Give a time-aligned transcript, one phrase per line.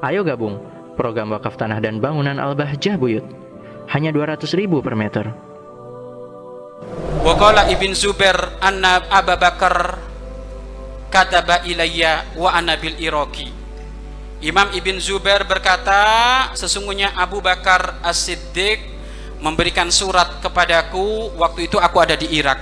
[0.00, 0.56] Ayo gabung
[0.96, 3.24] program wakaf tanah dan bangunan Al-Bahjah Buyut.
[3.92, 5.28] Hanya 200 ribu per meter.
[7.20, 10.00] Waqala Ibn Zubair anna Abu Bakar
[11.12, 13.52] kataba ilayya wa ana bil Iraqi.
[14.40, 18.80] Imam Ibn Zubair berkata, sesungguhnya Abu Bakar As-Siddiq
[19.44, 22.56] memberikan surat kepadaku waktu itu aku ada di Irak.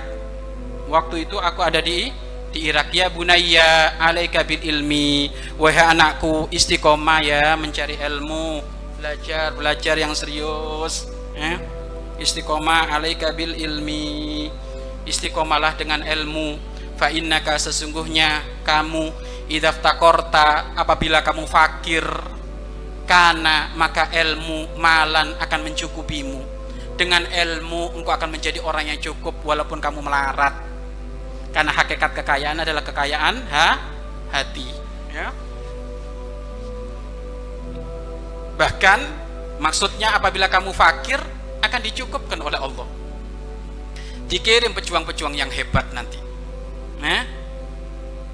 [0.91, 2.11] Waktu itu aku ada di
[2.49, 5.29] di Irak ya bunayya alaika bil ilmi.
[5.61, 8.61] Wahai anakku istiqomah ya mencari ilmu.
[8.99, 11.07] Belajar belajar yang serius
[11.37, 11.61] ya.
[12.17, 14.49] Istiqomah alaika bil ilmi.
[15.05, 16.57] Istiqomalah dengan ilmu.
[16.99, 19.13] Fa innaka sesungguhnya kamu
[19.47, 22.03] idaftakorta apabila kamu fakir
[23.07, 26.59] karena maka ilmu malan akan mencukupimu.
[26.99, 30.68] Dengan ilmu engkau akan menjadi orang yang cukup walaupun kamu melarat
[31.49, 33.67] karena hakikat kekayaan adalah kekayaan ha,
[34.29, 34.69] hati
[35.09, 35.33] ya.
[38.59, 39.01] bahkan
[39.59, 41.19] maksudnya apabila kamu fakir
[41.59, 42.87] akan dicukupkan oleh Allah.
[44.29, 46.21] Dikirim pejuang-pejuang yang hebat nanti.
[47.01, 47.23] Nah,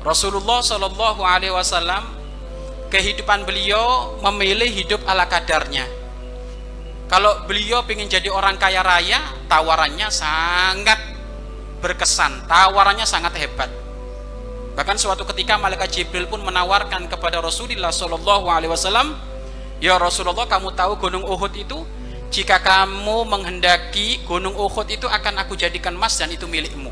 [0.03, 2.03] Rasulullah Shallallahu Alaihi Wasallam
[2.91, 5.88] kehidupan beliau memilih hidup ala kadarnya.
[7.05, 11.14] Kalau beliau ingin jadi orang kaya raya tawarannya sangat
[11.86, 13.69] berkesan, tawarannya sangat hebat.
[14.73, 19.14] Bahkan suatu ketika malaikat Jibril pun menawarkan kepada Rasulullah Shallallahu Alaihi Wasallam,
[19.77, 21.86] ya Rasulullah kamu tahu gunung Uhud itu
[22.33, 26.89] jika kamu menghendaki gunung Uhud itu akan aku jadikan emas dan itu milikmu.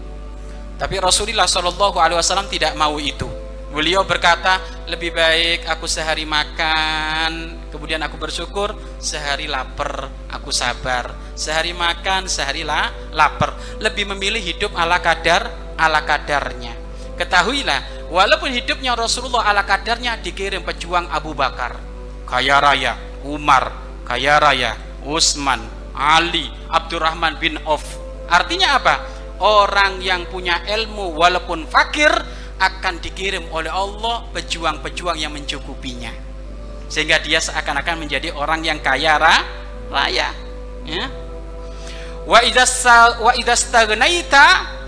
[0.77, 3.42] Tapi Rasulullah Shallallahu Alaihi Wasallam tidak mau itu.
[3.73, 11.09] Beliau berkata, lebih baik aku sehari makan, kemudian aku bersyukur, sehari lapar, aku sabar.
[11.33, 13.57] Sehari makan, sehari la, lapar.
[13.81, 16.77] Lebih memilih hidup ala kadar, ala kadarnya.
[17.17, 21.73] Ketahuilah, walaupun hidupnya Rasulullah ala kadarnya dikirim pejuang Abu Bakar,
[22.29, 22.93] kaya raya,
[23.25, 23.73] Umar,
[24.05, 25.65] kaya raya, Utsman,
[25.97, 27.81] Ali, Abdurrahman bin Auf.
[28.29, 28.95] Artinya apa?
[29.41, 32.13] Orang yang punya ilmu walaupun fakir
[32.59, 36.11] akan dikirim oleh Allah pejuang-pejuang yang mencukupinya.
[36.87, 39.17] Sehingga dia seakan-akan menjadi orang yang kaya
[39.89, 40.29] raya.
[40.83, 41.05] Ya.
[42.23, 42.39] Wa
[43.35, 44.45] idastagnaita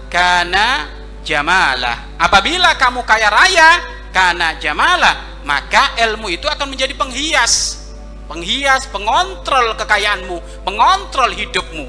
[0.08, 0.88] kana
[1.26, 3.70] jamalah apabila kamu kaya raya
[4.14, 7.84] karena jamalah maka ilmu itu akan menjadi penghias.
[8.26, 11.86] Penghias pengontrol kekayaanmu pengontrol hidupmu.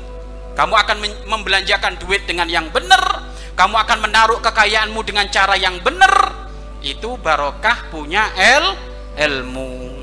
[0.56, 0.96] Kamu akan
[1.28, 6.44] membelanjakan duit dengan yang benar kamu akan menaruh kekayaanmu dengan cara yang benar.
[6.84, 8.76] Itu barokah punya el
[9.16, 9.96] ilmu.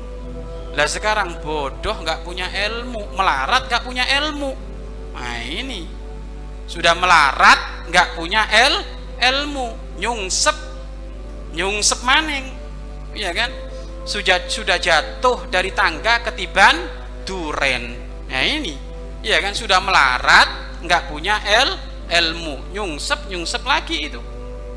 [0.74, 4.50] Lah sekarang bodoh nggak punya ilmu melarat nggak punya ilmu.
[5.14, 5.86] Nah ini.
[6.66, 8.74] Sudah melarat nggak punya el
[9.22, 10.02] ilmu.
[10.02, 10.58] Nyungsep.
[11.54, 12.50] Nyungsep maning.
[13.14, 13.54] Iya kan?
[14.02, 16.74] Sudah sudah jatuh dari tangga ketiban
[17.22, 17.94] duren.
[18.26, 18.74] Nah ini.
[19.22, 19.54] Iya kan?
[19.54, 22.60] Sudah melarat nggak punya el ilmu.
[22.74, 24.20] Nyungsep nyungsep lagi itu.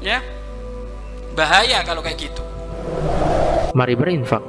[0.03, 0.21] Ya.
[1.33, 2.43] Bahaya kalau kayak gitu.
[3.77, 4.41] Mari berinfak.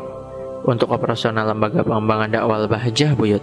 [0.69, 3.41] Untuk operasional lembaga pengembangan dakwah Bahjah Buyut